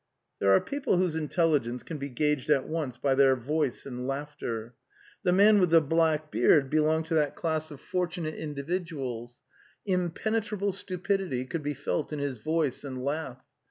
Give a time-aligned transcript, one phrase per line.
[0.39, 4.73] "There are people whose intelligence can be gauged at once by their voice and laughter.
[5.21, 8.57] The man with the black beard belonged to that class of fortunate The Steppe 21
[8.65, 9.41] individuals;
[9.85, 13.43] impenetrable stupidity could be felt in his voice and laugh.